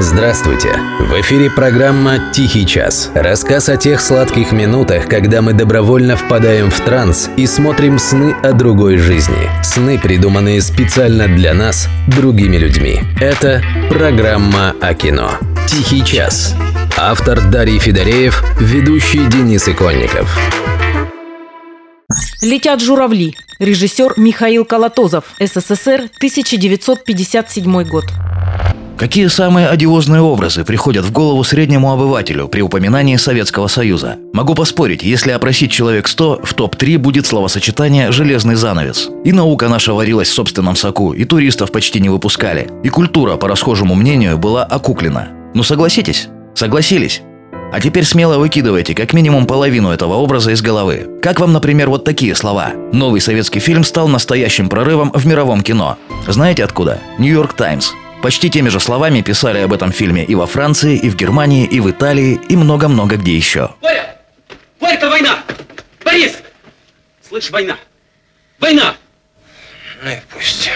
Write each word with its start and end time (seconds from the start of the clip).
Здравствуйте! 0.00 0.78
В 1.00 1.20
эфире 1.22 1.50
программа 1.50 2.30
«Тихий 2.32 2.64
час». 2.64 3.10
Рассказ 3.16 3.68
о 3.68 3.76
тех 3.76 4.00
сладких 4.00 4.52
минутах, 4.52 5.08
когда 5.08 5.42
мы 5.42 5.54
добровольно 5.54 6.16
впадаем 6.16 6.70
в 6.70 6.80
транс 6.82 7.28
и 7.36 7.48
смотрим 7.48 7.98
сны 7.98 8.32
о 8.44 8.52
другой 8.52 8.98
жизни. 8.98 9.50
Сны, 9.64 9.98
придуманные 9.98 10.62
специально 10.62 11.26
для 11.26 11.52
нас, 11.52 11.88
другими 12.06 12.58
людьми. 12.58 13.00
Это 13.20 13.60
программа 13.90 14.76
о 14.80 14.94
кино. 14.94 15.32
«Тихий 15.66 16.04
час». 16.04 16.54
Автор 16.96 17.40
Дарий 17.50 17.80
Федореев, 17.80 18.44
ведущий 18.60 19.26
Денис 19.26 19.66
Иконников. 19.66 20.38
«Летят 22.40 22.80
журавли». 22.80 23.36
Режиссер 23.58 24.14
Михаил 24.16 24.64
Колотозов. 24.64 25.24
СССР, 25.40 26.08
1957 26.20 27.82
год. 27.82 28.04
Какие 28.98 29.28
самые 29.28 29.68
одиозные 29.68 30.20
образы 30.20 30.64
приходят 30.64 31.04
в 31.04 31.12
голову 31.12 31.44
среднему 31.44 31.92
обывателю 31.92 32.48
при 32.48 32.62
упоминании 32.62 33.14
Советского 33.14 33.68
Союза? 33.68 34.16
Могу 34.32 34.56
поспорить, 34.56 35.04
если 35.04 35.30
опросить 35.30 35.70
человек 35.70 36.08
100, 36.08 36.40
в 36.42 36.54
топ-3 36.54 36.98
будет 36.98 37.24
словосочетание 37.24 38.10
«железный 38.10 38.56
занавес». 38.56 39.08
И 39.24 39.30
наука 39.30 39.68
наша 39.68 39.94
варилась 39.94 40.28
в 40.28 40.34
собственном 40.34 40.74
соку, 40.74 41.12
и 41.12 41.24
туристов 41.24 41.70
почти 41.70 42.00
не 42.00 42.08
выпускали, 42.08 42.68
и 42.82 42.88
культура, 42.88 43.36
по 43.36 43.46
расхожему 43.46 43.94
мнению, 43.94 44.36
была 44.36 44.64
окуклена. 44.64 45.28
Ну 45.54 45.62
согласитесь? 45.62 46.26
Согласились? 46.56 47.22
А 47.72 47.80
теперь 47.80 48.04
смело 48.04 48.38
выкидывайте 48.38 48.96
как 48.96 49.12
минимум 49.12 49.46
половину 49.46 49.90
этого 49.90 50.14
образа 50.14 50.50
из 50.50 50.60
головы. 50.60 51.06
Как 51.22 51.38
вам, 51.38 51.52
например, 51.52 51.88
вот 51.88 52.02
такие 52.02 52.34
слова? 52.34 52.72
Новый 52.92 53.20
советский 53.20 53.60
фильм 53.60 53.84
стал 53.84 54.08
настоящим 54.08 54.68
прорывом 54.68 55.12
в 55.14 55.24
мировом 55.24 55.60
кино. 55.60 55.98
Знаете 56.26 56.64
откуда? 56.64 56.98
Нью-Йорк 57.18 57.52
Таймс. 57.52 57.92
Почти 58.22 58.50
теми 58.50 58.68
же 58.68 58.80
словами 58.80 59.20
писали 59.20 59.58
об 59.58 59.72
этом 59.72 59.92
фильме 59.92 60.24
и 60.24 60.34
во 60.34 60.46
Франции, 60.46 60.96
и 60.96 61.08
в 61.08 61.16
Германии, 61.16 61.64
и 61.64 61.78
в 61.78 61.88
Италии, 61.90 62.40
и 62.48 62.56
много-много 62.56 63.16
где 63.16 63.36
еще. 63.36 63.70
Боря! 63.80 64.16
Боря, 64.80 64.94
это 64.94 65.08
война! 65.08 65.38
Борис! 66.04 66.38
Слышь, 67.28 67.50
война! 67.50 67.76
Война! 68.58 68.94
Ну 70.02 70.10
и 70.10 70.16
пусть. 70.32 70.70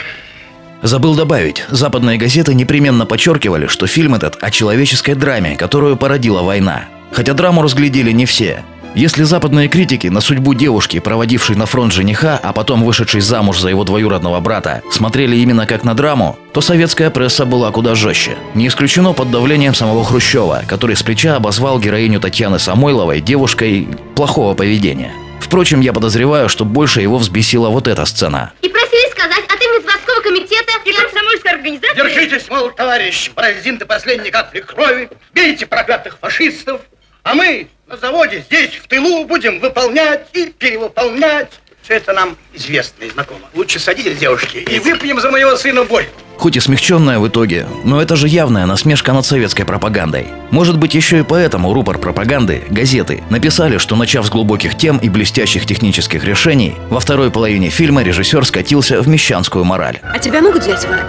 Забыл 0.82 1.14
добавить, 1.14 1.64
западные 1.68 2.16
газеты 2.16 2.54
непременно 2.54 3.06
подчеркивали, 3.06 3.66
что 3.66 3.86
фильм 3.86 4.14
этот 4.14 4.42
о 4.42 4.50
человеческой 4.50 5.14
драме, 5.14 5.56
которую 5.56 5.96
породила 5.96 6.42
война. 6.42 6.84
Хотя 7.12 7.34
драму 7.34 7.62
разглядели 7.62 8.12
не 8.12 8.26
все. 8.26 8.64
Если 8.94 9.22
западные 9.22 9.68
критики 9.68 10.08
на 10.08 10.20
судьбу 10.20 10.52
девушки, 10.52 11.00
проводившей 11.00 11.56
на 11.56 11.64
фронт 11.64 11.94
жениха, 11.94 12.38
а 12.42 12.52
потом 12.52 12.84
вышедшей 12.84 13.22
замуж 13.22 13.58
за 13.58 13.70
его 13.70 13.84
двоюродного 13.84 14.38
брата, 14.40 14.82
смотрели 14.90 15.36
именно 15.36 15.66
как 15.66 15.82
на 15.82 15.94
драму, 15.94 16.38
то 16.52 16.60
советская 16.60 17.08
пресса 17.08 17.46
была 17.46 17.70
куда 17.70 17.94
жестче. 17.94 18.36
Не 18.54 18.68
исключено 18.68 19.14
под 19.14 19.30
давлением 19.30 19.74
самого 19.74 20.04
Хрущева, 20.04 20.64
который 20.68 20.94
с 20.94 21.02
плеча 21.02 21.36
обозвал 21.36 21.80
героиню 21.80 22.20
Татьяны 22.20 22.58
Самойловой 22.58 23.22
девушкой 23.22 23.88
плохого 24.14 24.54
поведения. 24.54 25.12
Впрочем, 25.40 25.80
я 25.80 25.94
подозреваю, 25.94 26.50
что 26.50 26.66
больше 26.66 27.00
его 27.00 27.16
взбесила 27.16 27.70
вот 27.70 27.88
эта 27.88 28.04
сцена. 28.04 28.52
И 28.60 28.68
просили 28.68 29.10
сказать 29.10 29.44
от 29.48 29.62
имени 29.62 29.82
заводского 29.86 30.20
комитета 30.22 30.72
и 30.84 30.92
комсомольской 30.92 31.52
организации... 31.52 31.96
Держитесь, 31.96 32.50
мол, 32.50 32.70
товарищ, 32.70 33.30
паразин 33.30 33.78
до 33.78 33.86
последней 33.86 34.30
капли 34.30 34.60
крови, 34.60 35.08
бейте 35.34 35.64
проклятых 35.64 36.18
фашистов, 36.20 36.82
а 37.22 37.34
мы 37.34 37.68
на 37.86 37.96
заводе 37.96 38.40
здесь, 38.40 38.74
в 38.74 38.86
тылу, 38.88 39.24
будем 39.26 39.60
выполнять 39.60 40.26
и 40.32 40.46
перевыполнять. 40.46 41.50
Все 41.82 41.94
это 41.94 42.12
нам 42.12 42.36
известно 42.54 43.04
и 43.04 43.10
знакомо. 43.10 43.40
Лучше 43.54 43.80
садитесь, 43.80 44.16
девушки, 44.16 44.58
и 44.58 44.78
выпьем 44.78 45.20
за 45.20 45.32
моего 45.32 45.56
сына 45.56 45.82
бой. 45.82 46.08
Хоть 46.38 46.56
и 46.56 46.60
смягченная 46.60 47.18
в 47.18 47.26
итоге, 47.26 47.66
но 47.84 48.00
это 48.00 48.14
же 48.14 48.28
явная 48.28 48.66
насмешка 48.66 49.12
над 49.12 49.26
советской 49.26 49.64
пропагандой. 49.64 50.28
Может 50.50 50.78
быть, 50.78 50.94
еще 50.94 51.18
и 51.20 51.22
поэтому 51.22 51.74
рупор 51.74 51.98
пропаганды, 51.98 52.62
газеты, 52.70 53.22
написали, 53.30 53.78
что 53.78 53.96
начав 53.96 54.26
с 54.26 54.30
глубоких 54.30 54.76
тем 54.76 54.98
и 54.98 55.08
блестящих 55.08 55.66
технических 55.66 56.24
решений, 56.24 56.76
во 56.88 57.00
второй 57.00 57.30
половине 57.32 57.68
фильма 57.68 58.02
режиссер 58.02 58.44
скатился 58.44 59.02
в 59.02 59.08
мещанскую 59.08 59.64
мораль. 59.64 59.98
А 60.02 60.18
тебя 60.18 60.40
могут 60.40 60.62
взять 60.62 60.84
в 60.84 60.90
армию? 60.90 61.06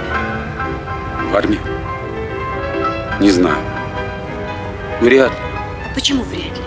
В 1.31 1.35
армию? 1.35 1.61
Не 3.19 3.29
знаю. 3.31 3.63
Вряд 5.01 5.31
ли. 5.31 5.52
Почему 5.93 6.23
вряд 6.23 6.57
ли? 6.57 6.63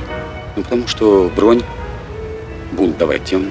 Ну, 0.56 0.62
потому 0.62 0.86
что 0.86 1.30
бронь 1.34 1.62
будут 2.72 2.96
давать 2.98 3.24
тем, 3.24 3.50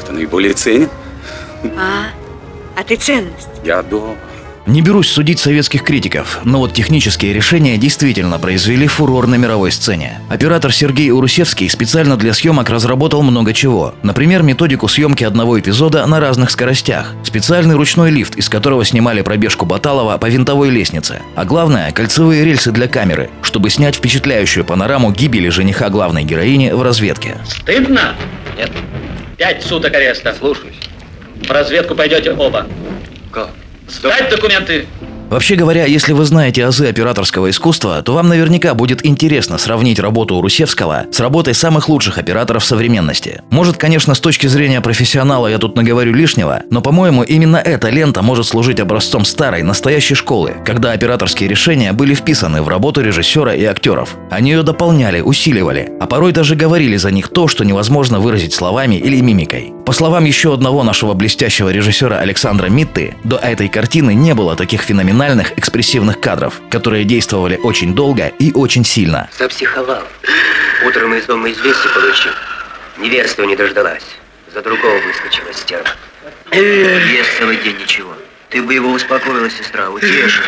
кто 0.00 0.12
наиболее 0.12 0.54
ценен. 0.54 0.90
А, 1.76 2.06
а 2.76 2.84
ты 2.84 2.96
ценность. 2.96 3.48
Я 3.62 3.82
дома. 3.82 4.16
Не 4.66 4.82
берусь 4.82 5.08
судить 5.08 5.40
советских 5.40 5.82
критиков, 5.82 6.40
но 6.44 6.58
вот 6.58 6.74
технические 6.74 7.32
решения 7.32 7.78
действительно 7.78 8.38
произвели 8.38 8.86
фурор 8.86 9.26
на 9.26 9.36
мировой 9.36 9.72
сцене. 9.72 10.20
Оператор 10.28 10.72
Сергей 10.72 11.10
Урусевский 11.10 11.68
специально 11.68 12.16
для 12.16 12.34
съемок 12.34 12.68
разработал 12.68 13.22
много 13.22 13.54
чего. 13.54 13.94
Например, 14.02 14.42
методику 14.42 14.86
съемки 14.86 15.24
одного 15.24 15.58
эпизода 15.58 16.06
на 16.06 16.20
разных 16.20 16.50
скоростях, 16.50 17.14
специальный 17.24 17.74
ручной 17.74 18.10
лифт, 18.10 18.36
из 18.36 18.48
которого 18.48 18.84
снимали 18.84 19.22
пробежку 19.22 19.64
Баталова 19.64 20.18
по 20.18 20.26
винтовой 20.26 20.68
лестнице, 20.70 21.22
а 21.34 21.44
главное– 21.44 21.90
кольцевые 21.92 22.44
рельсы 22.44 22.70
для 22.70 22.86
камеры, 22.86 23.30
чтобы 23.42 23.70
снять 23.70 23.96
впечатляющую 23.96 24.64
панораму 24.64 25.10
гибели 25.10 25.48
жениха 25.48 25.88
главной 25.88 26.24
героини 26.24 26.70
в 26.70 26.82
разведке. 26.82 27.38
Стыдно? 27.46 28.14
Нет. 28.56 28.70
Пять 29.38 29.64
суток 29.64 29.94
ареста. 29.94 30.34
Слушаюсь. 30.38 30.76
В 31.42 31.50
разведку 31.50 31.94
пойдете 31.94 32.32
оба. 32.32 32.66
Как? 33.32 33.50
Сдать 33.90 34.30
документы. 34.30 34.86
Вообще 35.30 35.54
говоря, 35.54 35.84
если 35.84 36.12
вы 36.12 36.24
знаете 36.24 36.66
азы 36.66 36.88
операторского 36.88 37.50
искусства, 37.50 38.02
то 38.02 38.14
вам 38.14 38.28
наверняка 38.28 38.74
будет 38.74 39.06
интересно 39.06 39.58
сравнить 39.58 40.00
работу 40.00 40.34
Урусевского 40.34 41.04
с 41.12 41.20
работой 41.20 41.54
самых 41.54 41.88
лучших 41.88 42.18
операторов 42.18 42.64
современности. 42.64 43.40
Может, 43.48 43.76
конечно, 43.76 44.16
с 44.16 44.20
точки 44.20 44.48
зрения 44.48 44.80
профессионала 44.80 45.46
я 45.46 45.58
тут 45.58 45.76
наговорю 45.76 46.12
лишнего, 46.12 46.64
но, 46.68 46.80
по-моему, 46.80 47.22
именно 47.22 47.58
эта 47.58 47.90
лента 47.90 48.22
может 48.22 48.48
служить 48.48 48.80
образцом 48.80 49.24
старой, 49.24 49.62
настоящей 49.62 50.16
школы, 50.16 50.56
когда 50.66 50.90
операторские 50.90 51.48
решения 51.48 51.92
были 51.92 52.14
вписаны 52.14 52.60
в 52.60 52.68
работу 52.68 53.00
режиссера 53.00 53.54
и 53.54 53.62
актеров. 53.62 54.16
Они 54.32 54.50
ее 54.50 54.64
дополняли, 54.64 55.20
усиливали, 55.20 55.92
а 56.00 56.08
порой 56.08 56.32
даже 56.32 56.56
говорили 56.56 56.96
за 56.96 57.12
них 57.12 57.28
то, 57.28 57.46
что 57.46 57.62
невозможно 57.62 58.18
выразить 58.18 58.52
словами 58.52 58.96
или 58.96 59.20
мимикой. 59.20 59.72
По 59.86 59.92
словам 59.92 60.24
еще 60.24 60.54
одного 60.54 60.82
нашего 60.82 61.14
блестящего 61.14 61.68
режиссера 61.68 62.18
Александра 62.18 62.66
Митты, 62.66 63.14
до 63.22 63.36
этой 63.36 63.68
картины 63.68 64.12
не 64.14 64.34
было 64.34 64.56
таких 64.56 64.82
феноменальных 64.82 65.19
экспрессивных 65.20 66.18
кадров, 66.18 66.62
которые 66.70 67.04
действовали 67.04 67.58
очень 67.62 67.94
долго 67.94 68.28
и 68.38 68.52
очень 68.54 68.86
сильно. 68.86 69.28
Запсиховал. 69.38 70.02
Утром 70.86 71.14
из 71.14 71.26
дома 71.26 71.50
известие 71.50 71.92
получил. 71.92 72.32
Невесту 72.96 73.44
не 73.44 73.54
дождалась. 73.54 74.04
За 74.54 74.62
другого 74.62 74.98
выскочила 75.00 75.52
стерва. 75.52 75.90
Ест 76.52 77.30
целый 77.38 77.58
день 77.58 77.76
ничего. 77.76 78.14
Ты 78.48 78.62
бы 78.62 78.72
его 78.72 78.90
успокоила, 78.90 79.50
сестра, 79.50 79.90
утешила. 79.90 80.46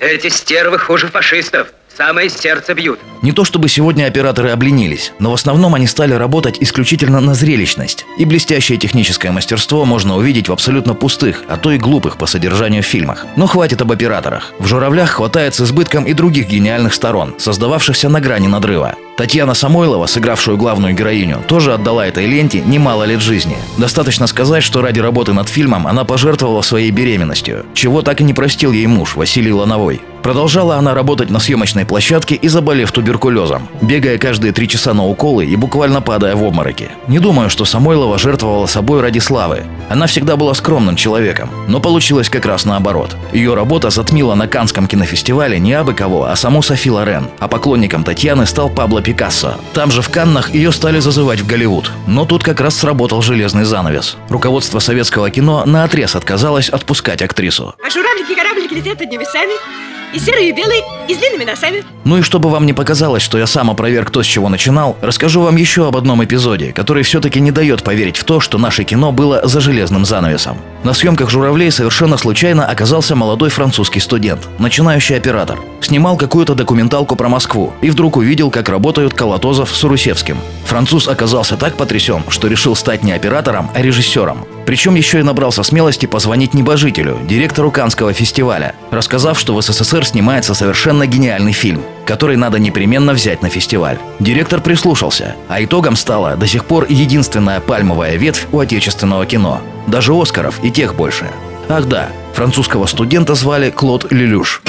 Эти 0.00 0.28
стервы 0.28 0.78
хуже 0.78 1.06
фашистов. 1.06 1.68
Самое 1.96 2.30
сердце 2.30 2.74
бьют. 2.74 3.00
Не 3.22 3.32
то 3.32 3.44
чтобы 3.44 3.68
сегодня 3.68 4.06
операторы 4.06 4.50
обленились, 4.50 5.12
но 5.18 5.30
в 5.30 5.34
основном 5.34 5.74
они 5.74 5.86
стали 5.86 6.14
работать 6.14 6.56
исключительно 6.60 7.20
на 7.20 7.34
зрелищность. 7.34 8.06
И 8.16 8.24
блестящее 8.24 8.78
техническое 8.78 9.30
мастерство 9.30 9.84
можно 9.84 10.16
увидеть 10.16 10.48
в 10.48 10.52
абсолютно 10.52 10.94
пустых, 10.94 11.44
а 11.48 11.56
то 11.56 11.72
и 11.72 11.78
глупых 11.78 12.16
по 12.16 12.26
содержанию 12.26 12.82
фильмах. 12.82 13.26
Но 13.36 13.46
хватит 13.46 13.82
об 13.82 13.92
операторах. 13.92 14.52
В 14.58 14.66
«Журавлях» 14.66 15.10
хватает 15.10 15.54
с 15.54 15.60
избытком 15.60 16.04
и 16.04 16.14
других 16.14 16.48
гениальных 16.48 16.94
сторон, 16.94 17.34
создававшихся 17.38 18.08
на 18.08 18.20
грани 18.20 18.46
надрыва. 18.46 18.94
Татьяна 19.16 19.52
Самойлова, 19.52 20.06
сыгравшую 20.06 20.56
главную 20.56 20.94
героиню, 20.94 21.42
тоже 21.46 21.74
отдала 21.74 22.06
этой 22.06 22.24
ленте 22.24 22.62
немало 22.62 23.04
лет 23.04 23.20
жизни. 23.20 23.58
Достаточно 23.76 24.26
сказать, 24.26 24.62
что 24.62 24.80
ради 24.80 25.00
работы 25.00 25.34
над 25.34 25.50
фильмом 25.50 25.86
она 25.86 26.04
пожертвовала 26.04 26.62
своей 26.62 26.90
беременностью, 26.90 27.66
чего 27.74 28.00
так 28.00 28.22
и 28.22 28.24
не 28.24 28.32
простил 28.32 28.72
ей 28.72 28.86
муж 28.86 29.16
Василий 29.16 29.52
Лановой. 29.52 30.00
Продолжала 30.22 30.76
она 30.76 30.94
работать 30.94 31.30
на 31.30 31.38
съемочной 31.38 31.84
площадке 31.86 32.34
и 32.34 32.48
заболев 32.48 32.92
туберкулезом, 32.92 33.68
бегая 33.80 34.18
каждые 34.18 34.52
три 34.52 34.68
часа 34.68 34.94
на 34.94 35.06
уколы 35.06 35.46
и 35.46 35.56
буквально 35.56 36.02
падая 36.02 36.36
в 36.36 36.44
обмороки. 36.44 36.90
Не 37.08 37.18
думаю, 37.18 37.50
что 37.50 37.64
Самойлова 37.64 38.18
жертвовала 38.18 38.66
собой 38.66 39.00
ради 39.00 39.18
славы. 39.18 39.64
Она 39.88 40.06
всегда 40.06 40.36
была 40.36 40.54
скромным 40.54 40.96
человеком, 40.96 41.50
но 41.68 41.80
получилось 41.80 42.28
как 42.28 42.46
раз 42.46 42.64
наоборот. 42.64 43.16
Ее 43.32 43.54
работа 43.54 43.90
затмила 43.90 44.34
на 44.34 44.46
Канском 44.46 44.86
кинофестивале 44.86 45.58
не 45.58 45.72
абы 45.72 45.94
кого, 45.94 46.24
а 46.24 46.36
саму 46.36 46.62
Софи 46.62 46.90
Лорен, 46.90 47.28
а 47.38 47.48
поклонником 47.48 48.04
Татьяны 48.04 48.46
стал 48.46 48.68
Пабло 48.68 49.02
Пикассо. 49.02 49.54
Там 49.72 49.90
же 49.90 50.02
в 50.02 50.10
Каннах 50.10 50.54
ее 50.54 50.72
стали 50.72 51.00
зазывать 51.00 51.40
в 51.40 51.46
Голливуд. 51.46 51.90
Но 52.06 52.24
тут 52.24 52.42
как 52.42 52.60
раз 52.60 52.76
сработал 52.76 53.22
железный 53.22 53.64
занавес. 53.64 54.16
Руководство 54.28 54.78
советского 54.78 55.30
кино 55.30 55.64
на 55.64 55.84
отрез 55.84 56.14
отказалось 56.14 56.68
отпускать 56.68 57.22
актрису. 57.22 57.74
А 57.84 57.90
журавлики 57.90 58.32
и 58.32 58.36
кораблики 58.36 58.74
летят 58.74 59.00
над 59.00 59.10
небесами. 59.10 59.89
И 60.12 60.18
серые, 60.18 60.48
и 60.48 60.52
белые, 60.52 60.82
и 61.08 61.14
с 61.14 61.18
длинными 61.18 61.44
носами. 61.44 61.84
Ну 62.04 62.18
и 62.18 62.22
чтобы 62.22 62.50
вам 62.50 62.66
не 62.66 62.72
показалось, 62.72 63.22
что 63.22 63.38
я 63.38 63.46
сам 63.46 63.70
опроверг 63.70 64.10
то, 64.10 64.22
с 64.22 64.26
чего 64.26 64.48
начинал, 64.48 64.96
расскажу 65.00 65.42
вам 65.42 65.54
еще 65.56 65.86
об 65.86 65.96
одном 65.96 66.24
эпизоде, 66.24 66.72
который 66.72 67.04
все-таки 67.04 67.40
не 67.40 67.52
дает 67.52 67.84
поверить 67.84 68.16
в 68.16 68.24
то, 68.24 68.40
что 68.40 68.58
наше 68.58 68.82
кино 68.82 69.12
было 69.12 69.46
за 69.46 69.60
железным 69.60 70.04
занавесом. 70.04 70.58
На 70.82 70.94
съемках 70.94 71.30
«Журавлей» 71.30 71.70
совершенно 71.70 72.16
случайно 72.16 72.66
оказался 72.66 73.14
молодой 73.14 73.50
французский 73.50 74.00
студент, 74.00 74.48
начинающий 74.58 75.16
оператор. 75.16 75.60
Снимал 75.80 76.16
какую-то 76.16 76.54
документалку 76.54 77.14
про 77.14 77.28
Москву 77.28 77.72
и 77.80 77.90
вдруг 77.90 78.16
увидел, 78.16 78.50
как 78.50 78.68
работают 78.68 79.14
Колотозов 79.14 79.74
с 79.74 79.84
Урусевским. 79.84 80.38
Француз 80.64 81.06
оказался 81.06 81.56
так 81.56 81.76
потрясен, 81.76 82.24
что 82.28 82.48
решил 82.48 82.74
стать 82.74 83.04
не 83.04 83.12
оператором, 83.12 83.70
а 83.74 83.82
режиссером. 83.82 84.44
Причем 84.70 84.94
еще 84.94 85.18
и 85.18 85.24
набрался 85.24 85.64
смелости 85.64 86.06
позвонить 86.06 86.54
небожителю, 86.54 87.18
директору 87.24 87.72
Канского 87.72 88.12
фестиваля, 88.12 88.76
рассказав, 88.92 89.36
что 89.36 89.56
в 89.56 89.60
СССР 89.60 90.06
снимается 90.06 90.54
совершенно 90.54 91.08
гениальный 91.08 91.50
фильм, 91.50 91.82
который 92.06 92.36
надо 92.36 92.60
непременно 92.60 93.12
взять 93.12 93.42
на 93.42 93.48
фестиваль. 93.48 93.98
Директор 94.20 94.60
прислушался, 94.60 95.34
а 95.48 95.60
итогом 95.60 95.96
стала 95.96 96.36
до 96.36 96.46
сих 96.46 96.66
пор 96.66 96.86
единственная 96.88 97.58
пальмовая 97.58 98.14
ветвь 98.14 98.46
у 98.52 98.60
отечественного 98.60 99.26
кино. 99.26 99.60
Даже 99.88 100.12
Оскаров 100.12 100.60
и 100.62 100.70
тех 100.70 100.94
больше. 100.94 101.26
Ах 101.68 101.86
да, 101.86 102.08
французского 102.34 102.86
студента 102.86 103.34
звали 103.34 103.70
Клод 103.70 104.12
Лелюш. 104.12 104.62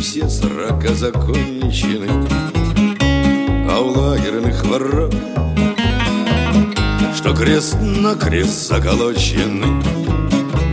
Все 0.00 0.28
срока 0.30 0.94
закончены, 0.94 2.08
а 3.70 3.80
у 3.80 3.90
лагерных 3.90 4.64
ворот, 4.64 5.14
что 7.14 7.34
крест 7.34 7.76
на 7.80 8.14
крест 8.14 8.68
заколочены, 8.68 9.82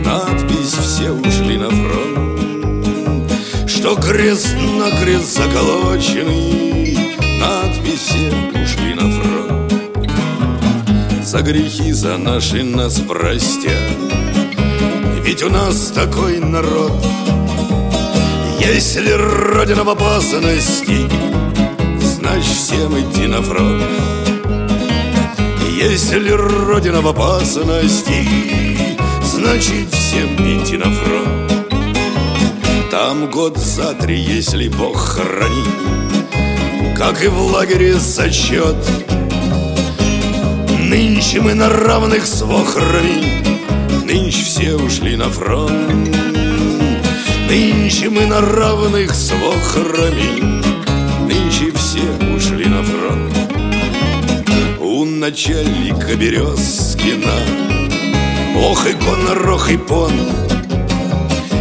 надпись 0.02 0.72
«Все 0.72 1.10
ушли 1.10 1.58
на 1.58 1.68
фронт», 1.68 3.30
что 3.66 3.96
крест 3.96 4.54
на 4.78 4.90
крест 4.98 5.36
заколочены, 5.36 6.96
надпись 7.38 8.08
«Все 8.08 8.32
ушли 8.62 8.94
на 8.94 9.10
фронт». 9.10 9.72
За 11.22 11.42
грехи 11.42 11.92
за 11.92 12.16
наши 12.16 12.64
нас 12.64 12.98
простят, 13.00 13.92
ведь 15.22 15.42
у 15.42 15.50
нас 15.50 15.90
такой 15.90 16.38
народ— 16.38 16.92
если 18.58 19.12
Родина 19.12 19.84
в 19.84 19.90
опасности, 19.90 21.08
значит 22.00 22.56
всем 22.56 22.98
идти 22.98 23.26
на 23.26 23.40
фронт. 23.40 23.82
Если 25.76 26.30
Родина 26.30 27.00
в 27.00 27.08
опасности, 27.08 28.26
значит 29.22 29.92
всем 29.92 30.34
идти 30.36 30.76
на 30.76 30.90
фронт. 30.90 31.52
Там 32.90 33.30
год 33.30 33.56
за 33.56 33.94
три, 33.94 34.18
если 34.18 34.68
Бог 34.68 34.96
хранит, 34.96 35.66
как 36.96 37.22
и 37.22 37.28
в 37.28 37.40
лагере 37.40 37.94
зачет. 37.94 38.76
Нынче 40.80 41.40
мы 41.40 41.54
на 41.54 41.68
равных 41.68 42.26
с 42.26 42.42
вохрами, 42.42 43.44
нынче 44.04 44.42
все 44.42 44.74
ушли 44.74 45.16
на 45.16 45.28
фронт. 45.28 46.37
Нынче 47.48 48.10
мы 48.10 48.26
на 48.26 48.42
равных 48.42 49.14
с 49.14 49.32
вохрами. 49.32 50.62
Нынче 51.26 51.72
все 51.72 52.02
ушли 52.36 52.66
на 52.66 52.82
фронт. 52.82 53.34
У 54.78 55.06
начальника 55.06 56.14
Березкина 56.14 57.32
Ох 58.54 58.86
и 58.86 58.92
гонор, 58.92 59.48
ох 59.48 59.70
и 59.70 59.78
пон. 59.78 60.12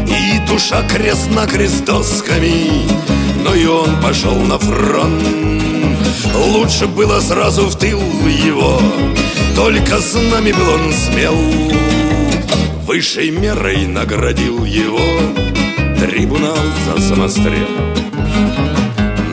И 0.07 0.45
душа 0.45 0.83
крест 0.89 1.31
на 1.33 1.47
крест 1.47 1.85
досками 1.85 2.85
Но 3.45 3.55
и 3.55 3.65
он 3.65 4.01
пошел 4.01 4.35
на 4.35 4.59
фронт. 4.59 5.23
Лучше 6.35 6.87
было 6.87 7.21
сразу 7.21 7.67
в 7.67 7.77
тыл 7.77 8.01
его 8.27 8.77
Только 9.55 10.01
с 10.01 10.15
нами 10.15 10.51
был 10.51 10.69
он 10.69 10.91
смел. 10.91 11.37
Высшей 12.85 13.31
мерой 13.31 13.87
наградил 13.87 14.65
его 14.65 15.56
трибунал 15.99 16.57
за 16.85 17.01
самострел. 17.01 17.67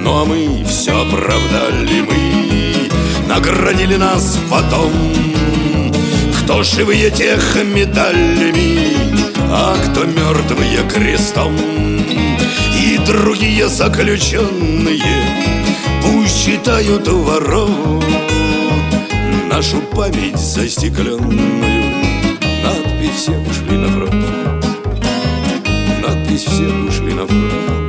Ну 0.02 0.20
а 0.20 0.24
мы 0.24 0.64
все 0.64 0.92
оправдали 0.92 2.00
мы 2.02 2.88
Наградили 3.28 3.96
нас 3.96 4.38
потом. 4.50 4.92
Кто 6.42 6.62
живые 6.62 7.10
тех 7.10 7.56
медалями 7.64 8.96
А 9.50 9.74
кто 9.76 10.04
мертвые 10.04 10.82
крестом? 10.92 11.56
И 11.56 12.98
другие 13.06 13.68
заключенные 13.68 15.00
Пусть 16.02 16.44
читают 16.44 17.08
у 17.08 17.22
ворот 17.22 18.04
Нашу 19.50 19.80
память 19.92 20.38
застекленную 20.38 21.94
здесь 26.36 26.52
все 26.52 26.66
ушли 26.66 27.14
на 27.14 27.26
фронт. 27.26 27.83